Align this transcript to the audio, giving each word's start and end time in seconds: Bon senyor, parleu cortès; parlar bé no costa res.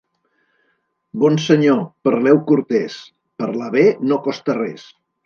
Bon 1.23 1.35
senyor, 1.43 1.83
parleu 2.07 2.39
cortès; 2.53 2.97
parlar 3.43 3.69
bé 3.77 3.85
no 4.13 4.19
costa 4.29 4.57
res. 4.63 4.89